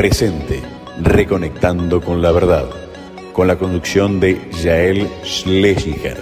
[0.00, 0.62] Presente,
[1.02, 2.70] reconectando con la verdad,
[3.34, 6.16] con la conducción de Jael Schlesinger,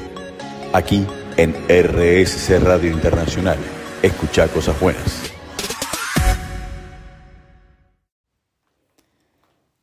[0.73, 3.57] aquí en RSC Radio Internacional.
[4.03, 5.33] Escucha cosas buenas.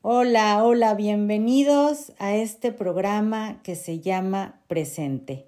[0.01, 5.47] Hola, hola, bienvenidos a este programa que se llama Presente.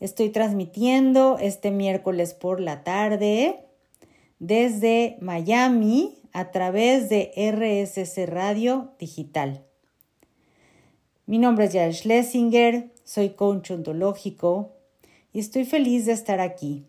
[0.00, 3.60] Estoy transmitiendo este miércoles por la tarde
[4.40, 9.64] desde Miami a través de RSC Radio Digital.
[11.26, 14.72] Mi nombre es Jael Schlesinger, soy coach ontológico
[15.32, 16.84] y estoy feliz de estar aquí.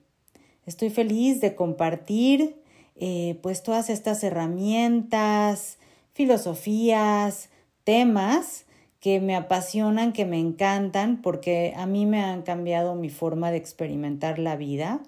[0.65, 2.61] Estoy feliz de compartir
[2.95, 5.77] eh, pues todas estas herramientas,
[6.13, 7.49] filosofías,
[7.83, 8.65] temas
[8.99, 13.57] que me apasionan, que me encantan, porque a mí me han cambiado mi forma de
[13.57, 15.01] experimentar la vida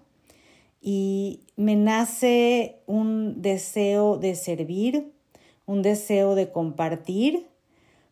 [0.87, 5.11] y me nace un deseo de servir,
[5.65, 7.47] un deseo de compartir,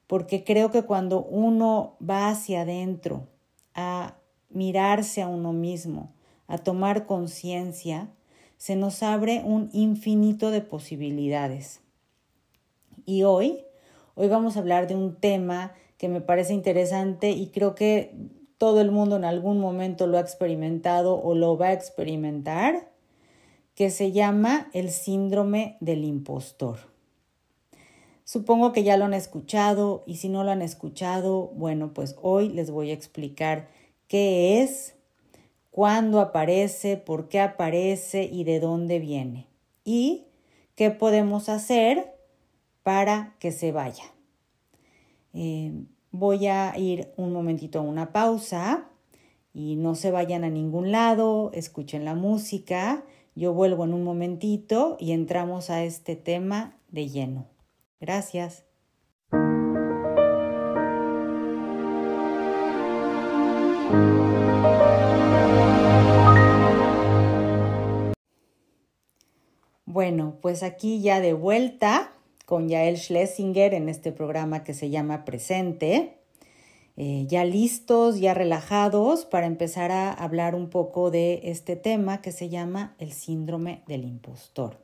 [0.08, 3.28] porque creo que cuando uno va hacia adentro
[3.76, 4.16] a
[4.50, 6.16] mirarse a uno mismo,
[6.48, 8.10] a tomar conciencia,
[8.58, 11.80] se nos abre un infinito de posibilidades.
[13.06, 13.66] Y hoy,
[14.16, 18.16] hoy vamos a hablar de un tema que me parece interesante y creo que
[18.58, 22.90] todo el mundo en algún momento lo ha experimentado o lo va a experimentar,
[23.76, 26.80] que se llama el síndrome del impostor.
[28.24, 32.50] Supongo que ya lo han escuchado y si no lo han escuchado, bueno, pues hoy
[32.50, 33.70] les voy a explicar
[34.08, 34.96] qué es,
[35.72, 39.48] cuándo aparece, por qué aparece y de dónde viene.
[39.84, 40.28] Y
[40.76, 42.16] qué podemos hacer
[42.84, 44.06] para que se vaya.
[45.34, 45.74] Eh,
[46.14, 48.88] voy a ir un momentito a una pausa
[49.52, 53.04] y no se vayan a ningún lado, escuchen la música.
[53.36, 57.48] Yo vuelvo en un momentito y entramos a este tema de lleno.
[58.00, 58.64] Gracias.
[69.86, 72.12] Bueno, pues aquí ya de vuelta
[72.46, 76.18] con Yael Schlesinger en este programa que se llama Presente.
[76.96, 82.32] Eh, ya listos, ya relajados para empezar a hablar un poco de este tema que
[82.32, 84.80] se llama el síndrome del impostor.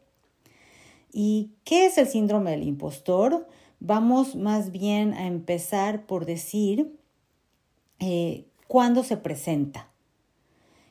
[1.11, 3.47] ¿Y qué es el síndrome del impostor?
[3.79, 6.97] Vamos más bien a empezar por decir
[7.99, 9.89] eh, cuándo se presenta.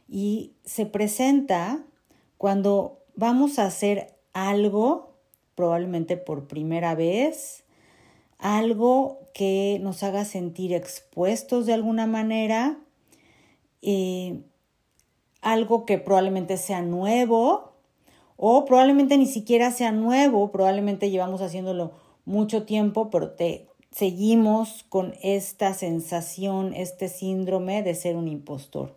[0.08, 1.84] Y se presenta
[2.36, 5.07] cuando vamos a hacer algo
[5.58, 7.64] probablemente por primera vez,
[8.38, 12.78] algo que nos haga sentir expuestos de alguna manera,
[13.82, 14.40] eh,
[15.42, 17.72] algo que probablemente sea nuevo
[18.36, 21.90] o probablemente ni siquiera sea nuevo, probablemente llevamos haciéndolo
[22.24, 28.96] mucho tiempo, pero te, seguimos con esta sensación, este síndrome de ser un impostor.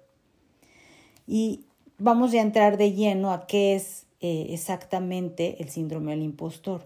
[1.26, 1.66] Y
[1.98, 6.84] vamos a entrar de lleno a qué es eh, exactamente el síndrome del impostor.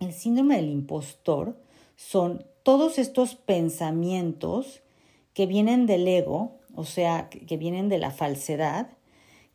[0.00, 1.56] El síndrome del impostor
[1.96, 4.82] son todos estos pensamientos
[5.32, 8.88] que vienen del ego, o sea, que vienen de la falsedad,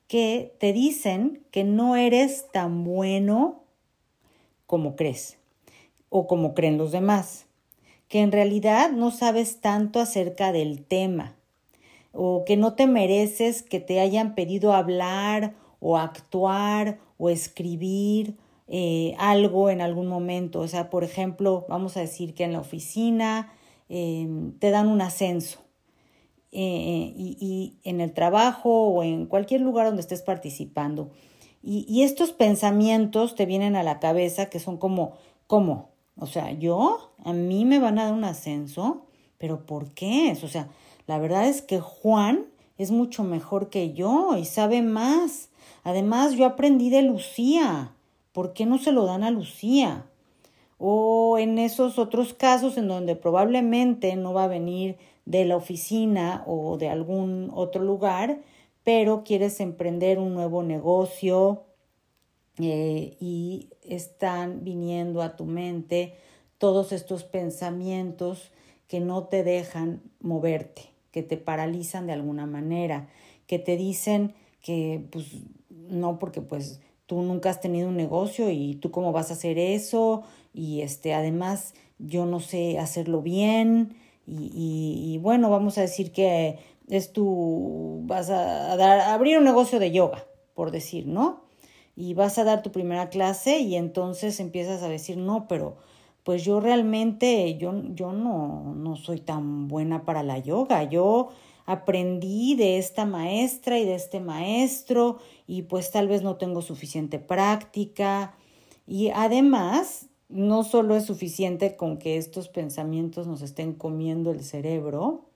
[0.07, 3.63] que te dicen que no eres tan bueno
[4.65, 5.37] como crees
[6.09, 7.45] o como creen los demás,
[8.07, 11.35] que en realidad no sabes tanto acerca del tema
[12.11, 18.37] o que no te mereces que te hayan pedido hablar o actuar o escribir
[18.67, 20.61] eh, algo en algún momento.
[20.61, 23.51] O sea, por ejemplo, vamos a decir que en la oficina
[23.89, 25.59] em, te dan un ascenso
[26.53, 31.11] eh, y, en el trabajo o en cualquier lugar donde estés participando.
[31.61, 35.13] Y, y, estos pensamientos te vienen a la cabeza que son como,
[35.47, 35.89] ¿cómo?
[36.15, 39.05] O sea, yo, a mí me van a dar un ascenso,
[39.37, 40.37] pero ¿por qué?
[40.43, 40.69] O sea,
[41.07, 42.45] la verdad es que Juan
[42.77, 45.50] es mucho mejor que yo y sabe más
[45.83, 47.93] Además, yo aprendí de Lucía.
[48.31, 50.05] ¿Por qué no se lo dan a Lucía?
[50.77, 56.43] O en esos otros casos en donde probablemente no va a venir de la oficina
[56.47, 58.39] o de algún otro lugar,
[58.83, 61.63] pero quieres emprender un nuevo negocio
[62.57, 66.15] eh, y están viniendo a tu mente
[66.57, 68.51] todos estos pensamientos
[68.87, 73.07] que no te dejan moverte, que te paralizan de alguna manera,
[73.47, 75.27] que te dicen que pues
[75.91, 79.57] no porque pues tú nunca has tenido un negocio y tú cómo vas a hacer
[79.57, 80.23] eso
[80.53, 83.95] y este además yo no sé hacerlo bien
[84.25, 89.91] y, bueno vamos a decir que es tu vas a, dar abrir un negocio de
[89.91, 91.41] yoga por decir no
[91.95, 95.77] y vas a dar tu primera clase y entonces empiezas a decir, no, pero
[96.23, 101.29] pues yo realmente, yo, yo no, no soy tan buena para la yoga, yo
[101.71, 107.17] aprendí de esta maestra y de este maestro y pues tal vez no tengo suficiente
[107.17, 108.35] práctica.
[108.85, 115.29] Y además no solo es suficiente con que estos pensamientos nos estén comiendo el cerebro,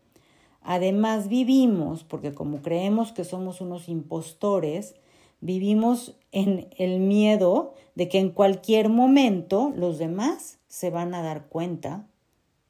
[0.62, 4.96] además vivimos, porque como creemos que somos unos impostores,
[5.40, 11.48] vivimos en el miedo de que en cualquier momento los demás se van a dar
[11.48, 12.08] cuenta,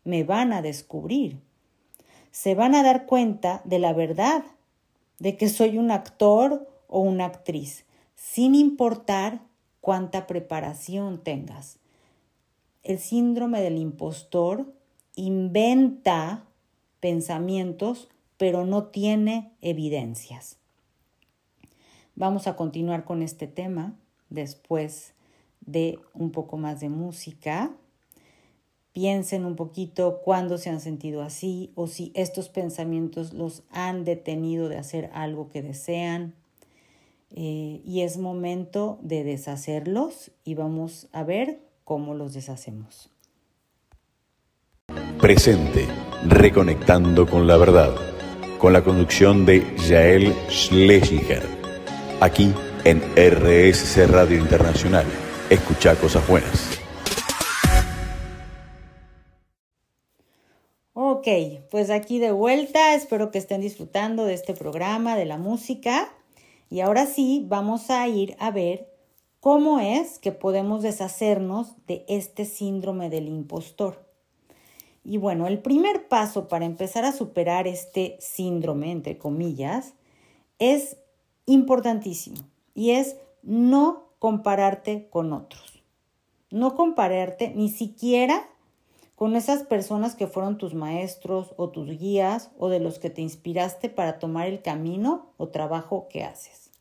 [0.03, 1.39] me van a descubrir,
[2.35, 4.43] se van a dar cuenta de la verdad,
[5.19, 9.39] de que soy un actor o una actriz, sin importar
[9.79, 11.79] cuánta preparación tengas.
[12.83, 14.65] El síndrome del impostor
[15.15, 16.43] inventa
[16.99, 20.57] pensamientos, pero no tiene evidencias.
[22.15, 23.95] Vamos a continuar con este tema
[24.29, 25.13] después
[25.61, 27.71] de un poco más de música.
[28.95, 34.69] Piensen un poquito cuándo se han sentido así o si estos pensamientos los han detenido
[34.69, 36.33] de hacer algo que desean.
[37.29, 43.09] Eh, y es momento de deshacerlos y vamos a ver cómo los deshacemos.
[45.19, 45.87] Presente,
[46.25, 47.93] reconectando con la verdad,
[48.59, 49.59] con la conducción de
[49.89, 51.43] Jael Schlesinger,
[52.21, 52.53] aquí
[52.85, 55.05] en RSC Radio Internacional.
[55.49, 56.84] Escucha cosas buenas.
[61.27, 66.13] Ok, pues aquí de vuelta, espero que estén disfrutando de este programa, de la música.
[66.69, 68.93] Y ahora sí, vamos a ir a ver
[69.39, 74.05] cómo es que podemos deshacernos de este síndrome del impostor.
[75.03, 79.95] Y bueno, el primer paso para empezar a superar este síndrome, entre comillas,
[80.59, 80.97] es
[81.47, 82.37] importantísimo
[82.75, 85.81] y es no compararte con otros.
[86.51, 88.47] No compararte ni siquiera
[89.15, 93.21] con esas personas que fueron tus maestros o tus guías o de los que te
[93.21, 96.71] inspiraste para tomar el camino o trabajo que haces,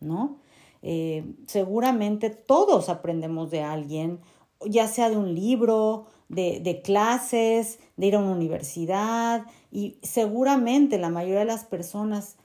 [0.00, 0.36] ¿no?
[0.82, 4.20] Eh, seguramente todos aprendemos de alguien,
[4.64, 11.08] ya sea de un libro, de, clases, de ir a una universidad y seguramente la
[11.08, 12.36] mayoría de las personas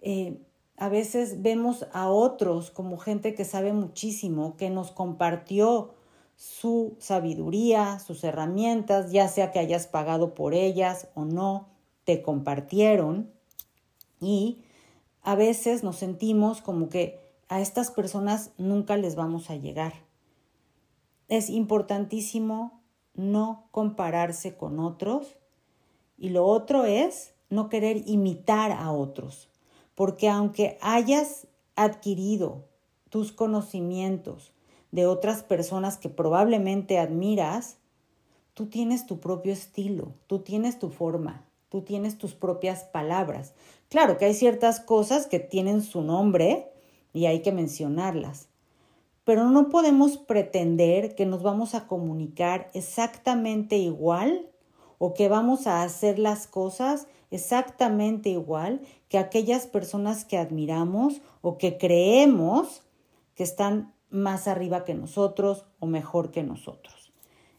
[0.00, 0.38] eh,
[0.76, 5.94] a veces vemos a otros como gente que sabe muchísimo, que nos compartió
[6.42, 11.68] su sabiduría, sus herramientas, ya sea que hayas pagado por ellas o no,
[12.02, 13.30] te compartieron
[14.20, 14.64] y
[15.22, 19.92] a veces nos sentimos como que a estas personas nunca les vamos a llegar.
[21.28, 22.82] Es importantísimo
[23.14, 25.36] no compararse con otros
[26.18, 29.48] y lo otro es no querer imitar a otros,
[29.94, 31.46] porque aunque hayas
[31.76, 32.64] adquirido
[33.10, 34.52] tus conocimientos,
[34.92, 37.78] de otras personas que probablemente admiras,
[38.54, 43.54] tú tienes tu propio estilo, tú tienes tu forma, tú tienes tus propias palabras.
[43.88, 46.70] Claro que hay ciertas cosas que tienen su nombre
[47.12, 48.48] y hay que mencionarlas,
[49.24, 54.50] pero no podemos pretender que nos vamos a comunicar exactamente igual
[54.98, 61.56] o que vamos a hacer las cosas exactamente igual que aquellas personas que admiramos o
[61.56, 62.82] que creemos
[63.34, 67.12] que están más arriba que nosotros o mejor que nosotros.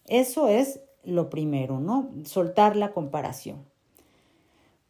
[0.06, 2.10] Eso es lo primero, ¿no?
[2.24, 3.66] Soltar la comparación.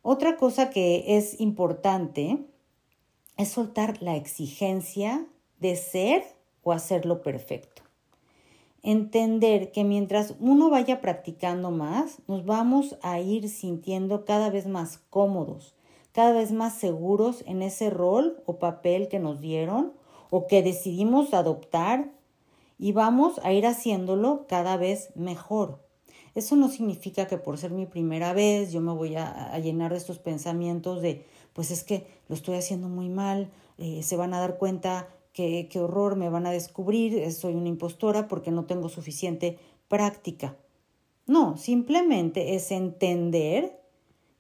[0.02, 2.46] Otra cosa que es importante
[3.38, 5.26] es soltar la exigencia
[5.60, 6.24] de ser
[6.62, 7.84] o hacerlo perfecto.
[8.82, 14.98] Entender que mientras uno vaya practicando más, nos vamos a ir sintiendo cada vez más
[15.10, 15.74] cómodos,
[16.12, 19.94] cada vez más seguros en ese rol o papel que nos dieron
[20.36, 22.12] o que decidimos adoptar
[22.80, 25.86] y vamos a ir haciéndolo cada vez mejor.
[26.34, 30.00] Eso no significa que por ser mi primera vez yo me voy a, llenar de
[30.00, 31.24] estos pensamientos de,
[31.54, 35.68] pues es que lo estoy haciendo muy mal, eh, se van a dar cuenta que
[35.70, 40.58] qué horror, me van a descubrir, eh, soy una impostora porque no tengo suficiente práctica.
[41.28, 43.80] No, simplemente es entender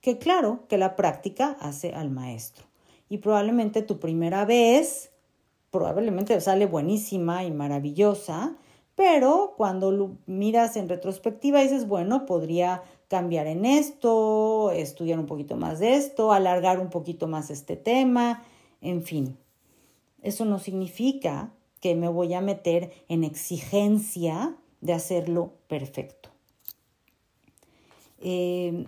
[0.01, 2.65] que claro, que la práctica hace al maestro.
[3.09, 5.12] Y probablemente tu primera vez
[5.73, 8.55] probablemente sale buenísima y maravillosa,
[8.93, 15.57] pero cuando lo miras en retrospectiva dices, bueno, podría cambiar en esto, estudiar un poquito
[15.57, 18.43] más de esto, alargar un poquito más este tema,
[18.81, 19.35] en fin.
[20.21, 21.51] Eso no significa
[21.81, 26.29] que me voy a meter en exigencia de hacerlo perfecto.
[28.19, 28.85] Eh,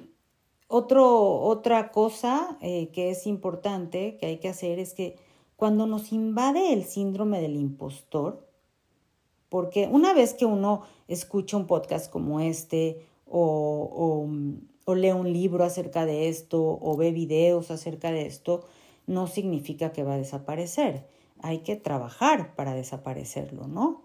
[0.67, 5.24] otro, otra cosa eh, que es importante que hay que hacer es que
[5.55, 8.45] cuando nos invade el síndrome del impostor,
[9.49, 14.27] porque una vez que uno escucha un podcast como este o,
[14.87, 18.65] lee un libro acerca de esto o ve videos acerca de esto,
[19.07, 21.07] no significa que va a desaparecer.
[21.41, 24.03] Hay que trabajar para desaparecerlo, ¿no?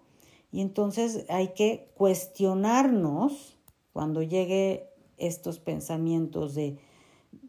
[0.53, 3.57] Y entonces hay que cuestionarnos
[3.93, 6.79] cuando llegue estos pensamientos de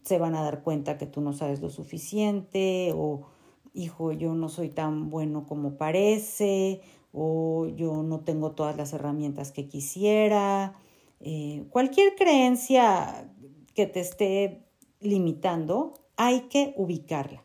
[0.03, 3.27] se van a dar cuenta que tú no sabes lo suficiente o
[3.73, 6.81] hijo, yo no soy tan bueno como parece
[7.13, 10.75] o yo no tengo todas las herramientas que quisiera.
[11.19, 13.29] Eh, cualquier creencia
[13.73, 14.65] que te esté
[14.99, 17.43] limitando, hay que ubicarla.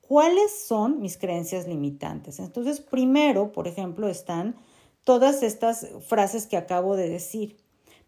[0.00, 2.38] ¿Cuáles son mis creencias limitantes?
[2.38, 4.56] Entonces, primero, por ejemplo, están
[5.04, 7.58] todas estas frases que acabo de decir.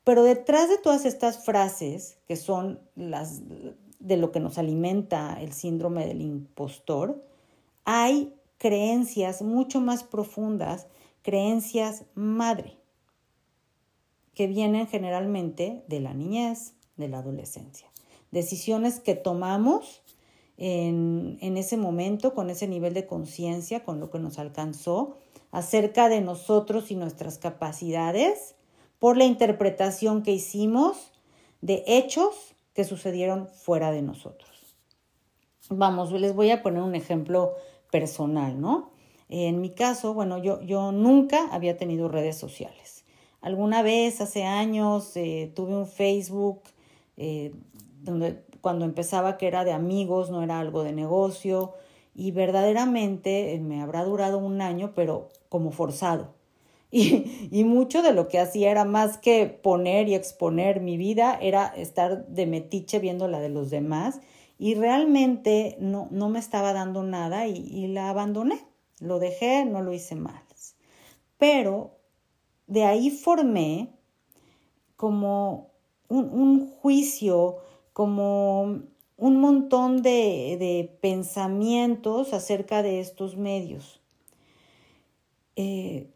[0.03, 3.43] Pero detrás de todas estas frases, que son las
[3.99, 7.23] de lo que nos alimenta el síndrome del impostor,
[7.93, 10.87] hay creencias mucho más profundas,
[11.23, 12.79] creencias madre,
[14.33, 17.89] que vienen generalmente de la niñez, de la adolescencia.
[18.31, 20.03] Decisiones que tomamos
[20.57, 25.17] en, en ese momento, con ese nivel de conciencia, con lo que nos alcanzó,
[25.51, 28.55] acerca de nosotros y nuestras capacidades
[29.01, 31.11] por la interpretación que hicimos
[31.61, 34.77] de hechos que sucedieron fuera de nosotros.
[35.71, 37.55] Vamos, les voy a poner un ejemplo
[37.91, 38.91] personal, ¿no?
[39.29, 43.05] En mi caso, bueno, yo, yo nunca había tenido redes sociales.
[43.41, 46.63] Alguna vez, hace años, eh, tuve un Facebook
[47.17, 47.53] eh,
[48.03, 51.75] donde cuando empezaba que era de amigos, no era algo de negocio,
[52.15, 56.35] y verdaderamente eh, me habrá durado un año, pero como forzado.
[56.93, 61.39] Y, y, mucho de lo que hacía era más que poner y exponer mi vida,
[61.41, 64.19] era estar de metiche viendo la de los demás
[64.61, 68.63] y realmente no, no me estaba dando nada y, la abandoné.
[68.99, 70.43] Lo dejé, no lo hice mal.
[71.39, 71.97] Pero
[72.67, 73.89] de ahí formé
[74.97, 75.71] como
[76.09, 77.57] un, un juicio,
[77.95, 78.83] como
[79.17, 84.03] un montón de, de, pensamientos acerca de estos medios.
[85.57, 86.11] Eh,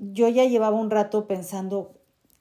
[0.00, 1.94] yo ya llevaba un rato pensando,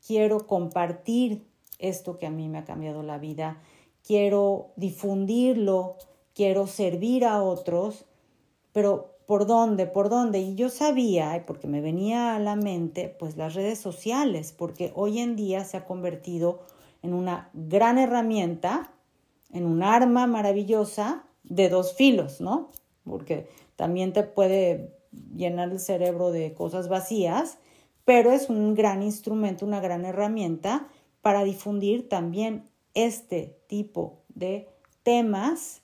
[0.07, 1.45] quiero compartir
[1.77, 3.61] esto que a mí me ha cambiado la vida,
[4.05, 5.97] quiero difundirlo,
[6.33, 8.05] quiero servir a otros,
[8.71, 9.85] pero ¿por dónde?
[9.85, 10.39] ¿Por dónde?
[10.39, 15.19] Y yo sabía, porque me venía a la mente, pues las redes sociales, porque hoy
[15.19, 16.61] en día se ha convertido
[17.01, 18.91] en una gran herramienta,
[19.51, 22.71] en un arma maravillosa de dos filos, ¿no?
[23.03, 24.93] Porque también te puede
[25.35, 27.59] llenar el cerebro de cosas vacías,
[28.05, 30.87] pero es un gran instrumento, una gran herramienta
[31.21, 34.67] para difundir también este tipo de
[35.03, 35.81] temas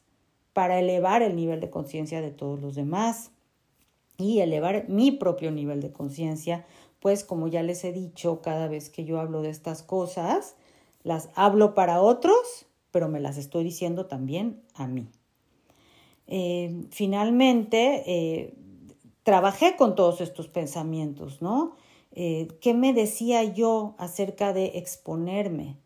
[0.53, 3.31] para elevar el nivel de conciencia de todos los demás
[4.17, 6.65] y elevar mi propio nivel de conciencia,
[6.99, 10.55] pues como ya les he dicho, cada vez que yo hablo de estas cosas,
[11.03, 15.07] las hablo para otros, pero me las estoy diciendo también a mí.
[16.27, 18.53] Eh, finalmente, eh,
[19.23, 21.75] trabajé con todos estos pensamientos, ¿no?
[22.11, 25.77] Eh, ¿Qué me decía yo acerca de exponerme?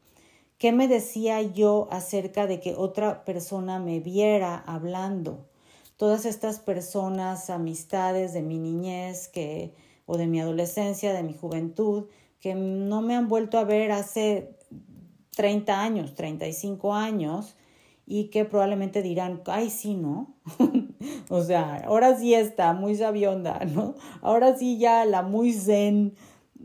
[0.63, 5.50] ¿Qué me decía yo acerca de que otra persona me viera hablando?
[5.98, 9.74] Todas estas personas, amistades de mi niñez que,
[10.05, 12.05] o de mi adolescencia, de mi juventud,
[12.39, 14.55] que no me han vuelto a ver hace
[15.36, 17.58] 30 años, 35 años,
[18.05, 20.34] y que probablemente dirán, ay, sí, ¿no?
[21.29, 23.96] o sea, ahora sí está muy sabionda, ¿no?
[24.22, 26.15] Ahora sí ya la muy zen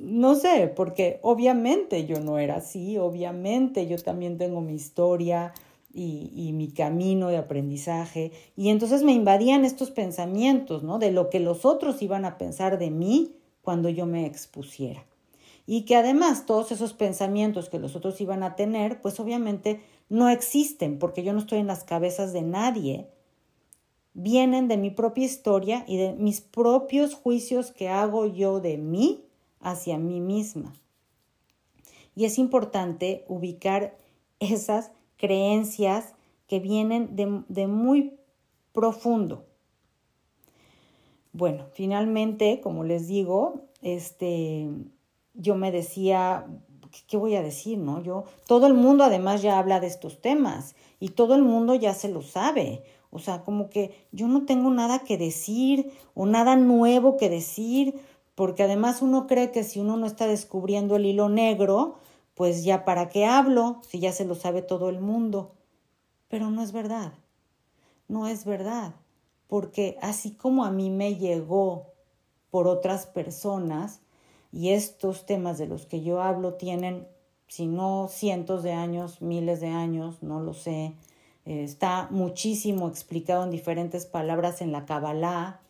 [0.01, 5.53] no sé, porque obviamente yo no era así, obviamente yo también tengo mi historia
[5.93, 11.01] y, mi camino de aprendizaje, y entonces me invadían estos pensamientos, ¿no?
[11.01, 15.05] De lo que los otros iban a pensar de mí cuando yo me expusiera.
[15.67, 20.29] Y que además todos esos pensamientos que los otros iban a tener, pues obviamente no
[20.29, 23.09] existen, porque yo no estoy en las cabezas de nadie,
[24.15, 29.28] vienen de mi propia historia y de mis propios juicios que hago yo de mí
[29.61, 30.73] hacia mí misma.
[32.15, 33.97] Y es importante ubicar
[34.41, 36.15] esas creencias
[36.47, 38.15] que vienen de, muy
[38.73, 39.45] profundo.
[41.33, 44.69] Bueno, finalmente, como les digo, este,
[45.35, 46.47] yo me decía,
[47.07, 47.79] ¿qué voy a decir?
[47.79, 51.75] No, yo, todo el mundo además ya habla de estos temas y todo el mundo
[51.75, 52.83] ya se lo sabe.
[53.11, 57.95] O sea, como que yo no tengo nada que decir o nada nuevo que decir
[58.39, 61.97] porque además uno cree que si uno no está descubriendo el hilo negro,
[62.37, 65.57] pues ya para qué hablo si ya se lo sabe todo el mundo.
[66.29, 67.15] Pero no es verdad,
[68.07, 68.95] no es verdad.
[69.49, 71.95] porque así como a mí me llegó
[72.51, 74.03] por otras personas,
[74.53, 77.09] y estos temas de los que yo hablo tienen,
[77.49, 80.95] si no cientos de años, miles de años, no lo sé,
[81.45, 85.61] eh, está muchísimo explicado en diferentes palabras en la Kabbalah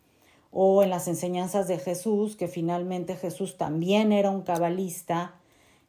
[0.51, 5.35] o en las enseñanzas de Jesús, que finalmente Jesús también era un cabalista,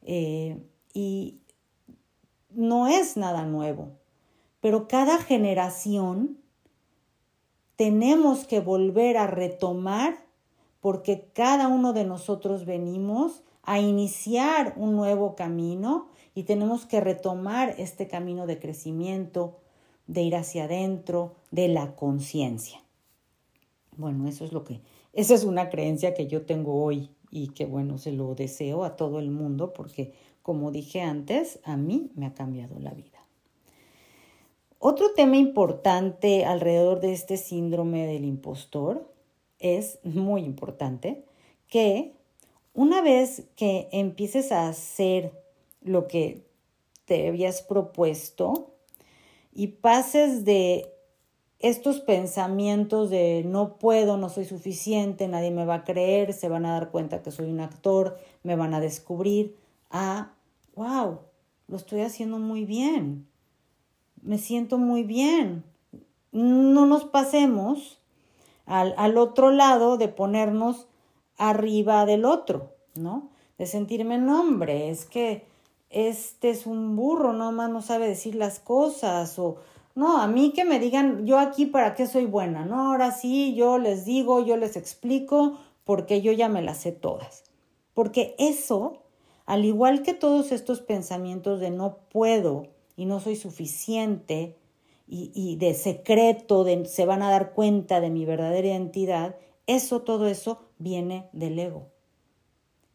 [0.02, 0.58] eh,
[0.92, 1.40] y
[2.50, 3.88] no es nada nuevo,
[4.60, 6.38] pero cada generación
[7.76, 10.26] tenemos que volver a retomar
[10.80, 17.74] porque cada uno de nosotros venimos a iniciar un nuevo camino y tenemos que retomar
[17.78, 19.58] este camino de crecimiento,
[20.06, 22.79] de ir hacia adentro, de la conciencia.
[24.00, 24.80] Bueno, eso es lo que,
[25.12, 28.96] esa es una creencia que yo tengo hoy y que bueno, se lo deseo a
[28.96, 33.18] todo el mundo porque como dije antes, a mí me ha cambiado la vida.
[34.78, 39.12] Otro tema importante alrededor de este síndrome del impostor
[39.58, 41.26] es muy importante
[41.68, 42.14] que
[42.72, 45.32] una vez que empieces a hacer
[45.82, 46.46] lo que
[47.04, 48.70] te habías propuesto
[49.52, 50.90] y pases de
[51.60, 56.64] estos pensamientos de no puedo, no soy suficiente, nadie me va a creer, se van
[56.64, 59.56] a dar cuenta que soy un actor, me van a descubrir,
[59.90, 60.32] a,
[60.74, 61.20] wow,
[61.68, 63.26] lo estoy haciendo muy bien,
[64.22, 65.64] me siento muy bien.
[66.32, 68.00] No nos pasemos
[68.66, 70.86] al, otro lado de ponernos
[71.36, 73.28] arriba del otro, ¿no?
[73.58, 75.44] De sentirme, no, hombre, es que
[75.90, 79.56] este es un burro, nomás no sabe decir las cosas, o
[79.94, 82.90] no, a mí que me digan, yo aquí para qué soy buena, ¿no?
[82.90, 87.44] Ahora sí, yo les digo, yo les explico, porque yo ya me las sé todas.
[87.94, 89.02] Porque eso,
[89.46, 94.56] al igual que todos estos pensamientos de no puedo y no soy suficiente,
[95.12, 99.34] y, de secreto, de, se van a dar cuenta de mi verdadera identidad,
[99.66, 101.88] eso, todo eso viene del ego.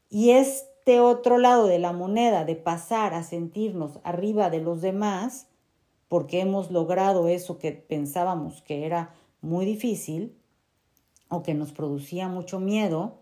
[0.09, 5.47] Y este otro lado de la moneda, de pasar a sentirnos arriba de los demás,
[6.15, 10.33] porque hemos logrado eso que pensábamos que era muy difícil
[11.27, 13.19] o que nos producía mucho miedo,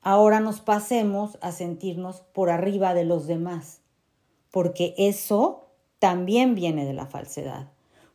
[0.00, 3.82] ahora nos pasemos a sentirnos por arriba de los demás,
[4.50, 5.66] porque eso
[5.98, 7.70] también viene de la falsedad,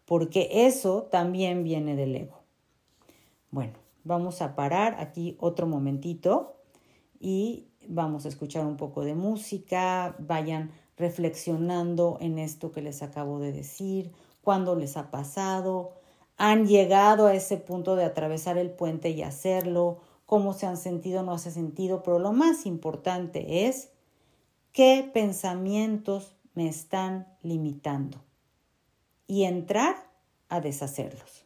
[0.05, 2.41] porque eso también viene del ego.
[3.51, 6.55] Bueno, vamos a parar aquí otro momentito
[7.19, 13.39] y vamos a escuchar un poco de música, vayan reflexionando en esto que les acabo
[13.39, 15.93] de decir, cuándo les ha pasado,
[16.38, 21.23] han llegado a ese punto de atravesar el puente y hacerlo, cómo se han sentido,
[21.23, 23.89] no se sentido, pero lo más importante es
[24.71, 28.19] qué pensamientos me están limitando
[29.27, 29.95] y entrar
[30.49, 31.44] a deshacerlos.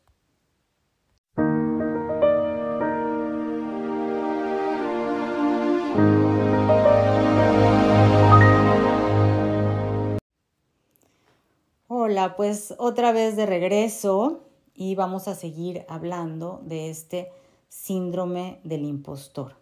[12.09, 14.39] Hola, pues otra vez de regreso
[14.73, 17.31] y vamos a seguir hablando de este
[17.67, 19.57] síndrome del impostor.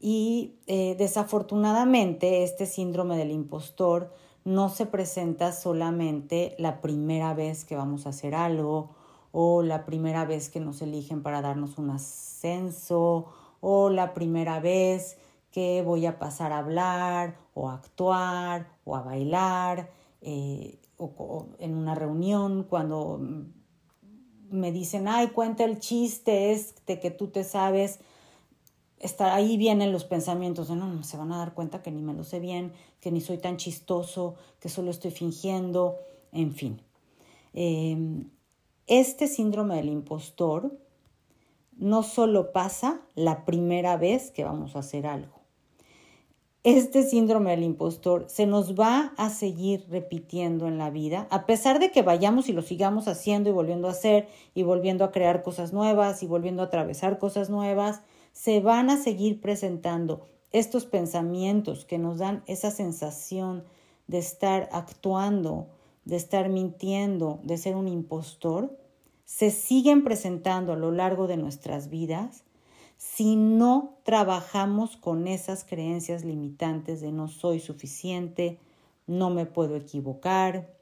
[0.00, 4.12] Y eh, desafortunadamente este síndrome del impostor
[4.44, 8.96] no se presenta solamente la primera vez que vamos a hacer algo
[9.30, 13.26] o la primera vez que nos eligen para darnos un ascenso
[13.60, 15.16] o la primera vez
[15.52, 19.90] que voy a pasar a hablar o a actuar o a bailar
[20.22, 23.20] eh, o, en una reunión cuando
[24.48, 28.00] me dicen, ay, cuenta el chiste, es de que tú te sabes
[28.98, 32.02] está, ahí vienen los pensamientos de no, no, se van a dar cuenta que ni
[32.02, 35.98] me lo sé bien, que ni soy tan chistoso, que solo estoy fingiendo,
[36.32, 36.82] en fin.
[37.52, 38.30] Em,
[38.86, 40.78] este síndrome del impostor
[41.72, 45.35] no solo pasa la primera vez que vamos a hacer algo.
[46.66, 51.78] Este síndrome del impostor se nos va a seguir repitiendo en la vida, a pesar
[51.78, 55.44] de que vayamos y lo sigamos haciendo y volviendo a hacer y volviendo a crear
[55.44, 58.02] cosas nuevas y volviendo a atravesar cosas nuevas
[58.32, 63.62] se van a seguir presentando estos pensamientos que nos dan esa sensación
[64.08, 65.68] de estar actuando,
[66.04, 68.76] de estar mintiendo, de ser un impostor,
[69.24, 72.42] se siguen presentando a lo largo de nuestras vidas
[72.96, 78.58] si no trabajamos con esas creencias limitantes de no soy suficiente,
[79.06, 80.74] no me puedo equivocar,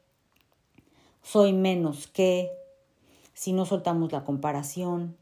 [1.23, 2.51] soy menos que,
[3.33, 5.17] si no soltamos la comparación,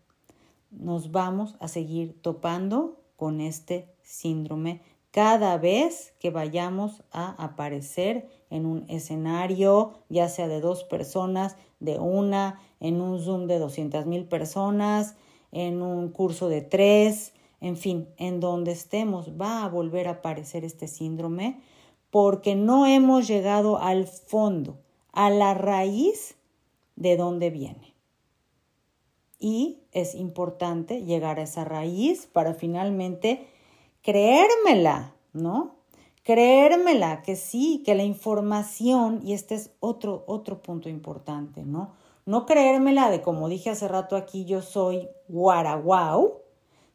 [0.71, 4.81] nos vamos a seguir topando con este síndrome
[5.13, 11.99] cada vez que vayamos a aparecer en un escenario, ya sea de dos personas, de
[11.99, 15.17] una, en un Zoom de 200 mil personas,
[15.53, 20.65] en un curso de tres, en fin, en donde estemos, va a volver a aparecer
[20.65, 21.61] este síndrome
[22.11, 24.79] porque no hemos llegado al fondo,
[25.13, 26.35] a la raíz
[26.97, 27.95] de dónde viene.
[29.39, 33.47] Y es importante llegar a esa raíz para finalmente
[34.03, 35.77] creérmela, ¿no?
[36.23, 41.93] Creérmela que sí, que la información, y este es otro, otro punto importante, ¿no?
[42.25, 46.43] No creérmela de como dije hace rato aquí, yo soy guaraguau,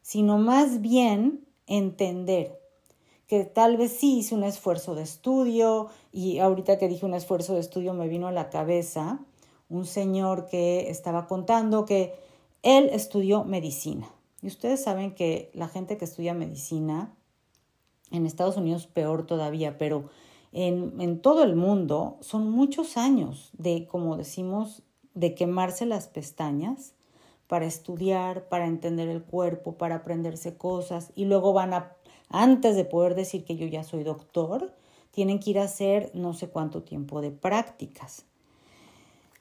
[0.00, 2.58] sino más bien entender
[3.26, 7.54] que tal vez sí hice un esfuerzo de estudio y ahorita que dije un esfuerzo
[7.54, 9.20] de estudio me vino a la cabeza
[9.68, 12.14] un señor que estaba contando que
[12.62, 14.08] él estudió medicina.
[14.40, 17.14] Y ustedes saben que la gente que estudia medicina,
[18.10, 20.08] en Estados Unidos peor todavía, pero
[20.52, 24.82] en, en todo el mundo son muchos años de, como decimos,
[25.18, 26.94] de quemarse las pestañas
[27.48, 31.96] para estudiar, para entender el cuerpo, para aprenderse cosas y luego van a,
[32.28, 34.72] antes de poder decir que yo ya soy doctor,
[35.10, 38.26] tienen que ir a hacer no sé cuánto tiempo de prácticas.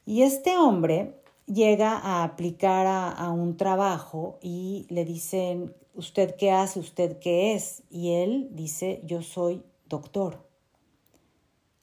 [0.05, 6.49] Y este hombre llega a aplicar a, a, un trabajo y le dicen, ¿usted qué
[6.49, 6.79] hace?
[6.79, 7.83] ¿Usted qué es?
[7.91, 10.47] Y él dice, yo soy doctor.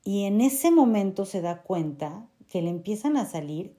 [0.03, 3.75] Y en ese momento se da cuenta que le empiezan a salir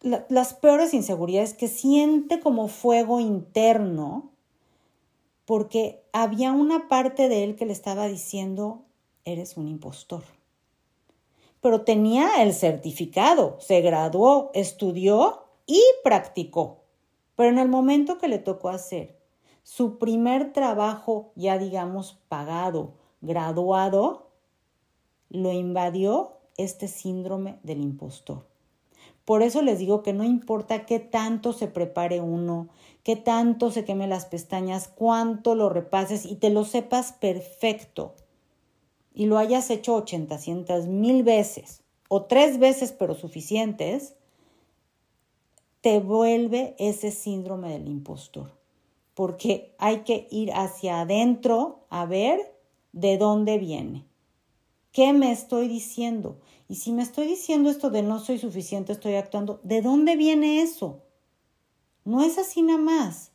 [0.00, 4.30] las peores inseguridades, que siente como fuego interno,
[5.44, 8.82] porque había una parte de él que le estaba diciendo,
[9.24, 10.22] eres un impostor.
[11.60, 16.82] Pero tenía el certificado, se graduó, estudió y practicó.
[17.34, 19.18] Pero en el momento que le tocó hacer
[19.62, 24.30] su primer trabajo, ya digamos, pagado, graduado,
[25.28, 28.47] lo invadió este síndrome del impostor.
[29.28, 32.70] Por eso les digo que no importa qué tanto se prepare uno,
[33.02, 38.14] qué tanto se queme las pestañas, cuánto lo repases y te lo sepas perfecto
[39.12, 44.14] y lo hayas hecho 80, cientos, mil veces o tres veces pero suficientes,
[45.82, 48.56] te vuelve ese síndrome del impostor.
[49.12, 52.40] Porque hay que ir hacia adentro a ver
[52.92, 54.06] de dónde viene.
[54.90, 56.38] ¿Qué me estoy diciendo?
[56.68, 60.60] Y si me estoy diciendo esto de no soy suficiente, estoy actuando, ¿de dónde viene
[60.60, 61.02] eso?
[62.04, 63.32] No es así nada más.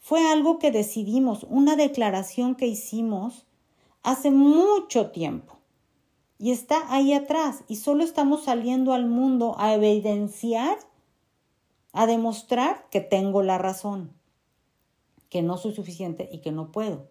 [0.00, 3.46] Fue algo que decidimos, una declaración que hicimos
[4.02, 5.58] hace mucho tiempo.
[6.38, 7.64] Y está ahí atrás.
[7.68, 10.78] Y solo estamos saliendo al mundo a evidenciar,
[11.92, 14.12] a demostrar que tengo la razón,
[15.28, 17.08] que no soy suficiente y que no puedo.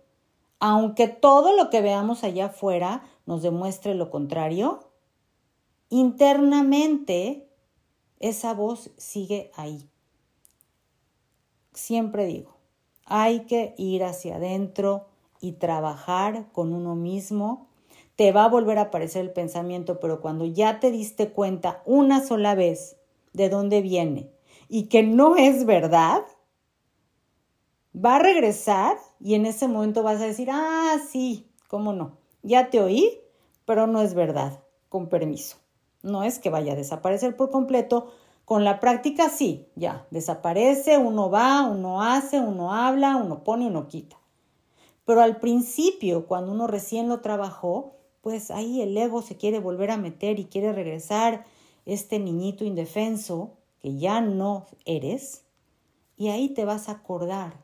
[0.59, 4.92] Aunque todo lo que veamos allá afuera nos demuestre lo contrario,
[5.93, 7.47] internamente
[8.19, 9.87] esa voz sigue ahí.
[11.71, 12.57] Siempre digo,
[13.05, 15.05] hay que ir hacia adentro
[15.39, 17.67] y trabajar con uno mismo.
[18.15, 22.25] Te va a volver a aparecer el pensamiento, pero cuando ya te diste cuenta una
[22.25, 22.97] sola vez
[23.33, 24.31] de dónde viene
[24.69, 26.23] y que no es verdad,
[27.93, 32.71] va a regresar y en ese momento vas a decir, ah, sí, cómo no, ya
[32.71, 33.19] te oí,
[33.65, 35.62] pero no es verdad, con permiso.
[36.03, 38.11] No es que vaya a desaparecer por completo.
[38.45, 43.87] Con la práctica sí, ya, desaparece, uno va, uno hace, uno habla, uno pone, uno
[43.87, 44.17] quita.
[45.05, 49.91] Pero al principio, cuando uno recién lo trabajó, pues ahí el ego se quiere volver
[49.91, 51.45] a meter y quiere regresar
[51.85, 55.45] este niñito indefenso que ya no eres.
[56.15, 57.63] Y ahí te vas a acordar,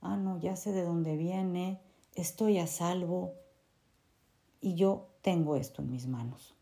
[0.00, 1.80] ah, no, ya sé de dónde viene,
[2.14, 3.34] estoy a salvo
[4.60, 6.55] y yo tengo esto en mis manos.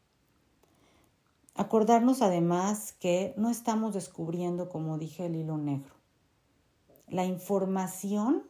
[1.55, 5.95] Acordarnos además que no estamos descubriendo, como dije, el hilo negro.
[7.09, 8.43] La información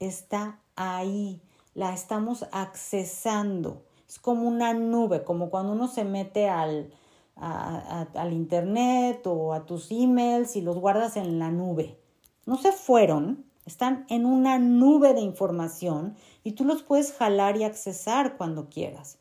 [0.00, 1.40] está ahí,
[1.74, 3.84] la estamos accesando.
[4.08, 6.92] Es como una nube, como cuando uno se mete al,
[7.36, 12.00] al internet o a tus emails y los guardas en la nube.
[12.46, 17.64] No se fueron, están en una nube de información y tú los puedes jalar y
[17.64, 19.18] accesar cuando quieras.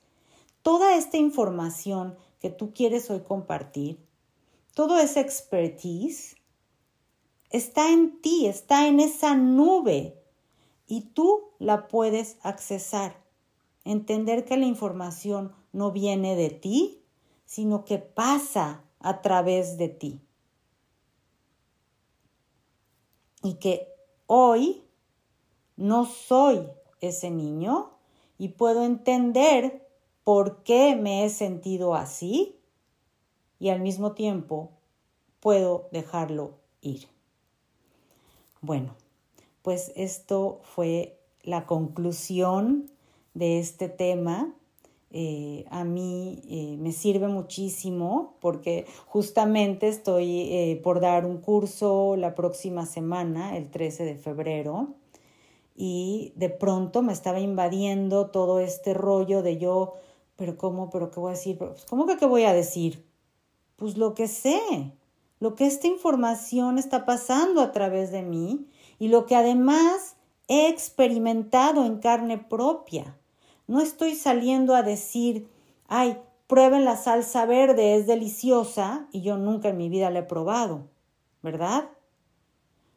[0.62, 4.06] Toda esta información que tú quieres hoy compartir,
[4.73, 6.36] todo ese expertise
[7.49, 10.21] está en ti, está en esa nube
[10.86, 13.23] y tú la puedes accesar.
[13.86, 17.01] Entender que la información no viene de ti,
[17.45, 20.19] sino que pasa a través de ti.
[23.41, 23.88] Y que
[24.27, 24.84] hoy
[25.77, 26.67] no soy
[26.99, 27.93] ese niño
[28.38, 29.88] y puedo entender
[30.23, 32.55] por qué me he sentido así
[33.59, 34.71] y al mismo tiempo
[35.39, 37.07] puedo dejarlo ir.
[38.62, 38.95] Bueno,
[39.62, 42.89] pues esto fue la conclusión
[43.33, 44.53] de este tema.
[45.12, 52.15] Eh, a mí eh, me sirve muchísimo porque justamente estoy eh, por dar un curso
[52.15, 54.95] la próxima semana, el 13 de febrero,
[55.75, 59.95] y de pronto me estaba invadiendo todo este rollo de yo,
[60.43, 60.89] pero ¿cómo?
[60.89, 61.58] ¿Pero qué voy a decir?
[61.58, 63.06] Pues, ¿Cómo que qué voy a decir?
[63.77, 64.60] Pues lo que sé,
[65.39, 68.67] lo que esta información está pasando a través de mí
[68.99, 70.17] y lo que además
[70.49, 73.17] he experimentado en carne propia.
[73.67, 75.47] No estoy saliendo a decir,
[75.88, 80.23] ay, prueben la salsa verde, es deliciosa y yo nunca en mi vida la he
[80.23, 80.89] probado,
[81.41, 81.89] ¿verdad?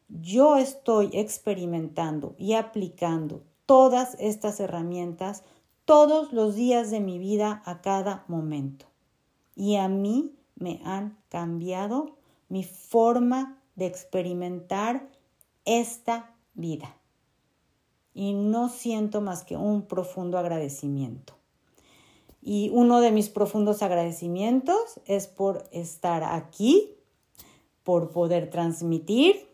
[0.09, 5.43] Yo estoy experimentando y aplicando todas estas herramientas
[5.87, 8.87] todos los días de mi vida a cada momento.
[9.55, 12.17] Y a mí me han cambiado
[12.49, 15.07] mi forma de experimentar
[15.63, 16.97] esta vida.
[18.13, 21.37] Y no siento más que un profundo agradecimiento.
[22.41, 26.97] Y uno de mis profundos agradecimientos es por estar aquí,
[27.83, 29.46] por poder transmitir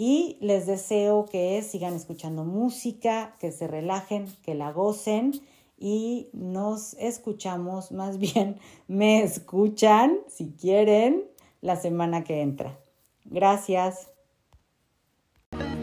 [0.00, 5.32] y les deseo que sigan escuchando música, que se relajen, que la gocen
[5.76, 8.56] y nos escuchamos, más bien
[8.88, 11.26] me escuchan si quieren
[11.60, 12.78] la semana que entra.
[13.26, 14.08] Gracias.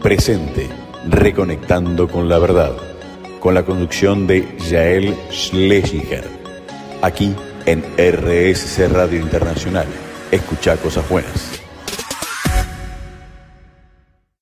[0.02, 0.68] Presente,
[1.08, 2.76] reconectando con la verdad,
[3.38, 6.24] con la conducción de Yael Schlesinger,
[7.02, 9.86] aquí en RSC Radio Internacional.
[10.32, 11.57] Escucha cosas buenas.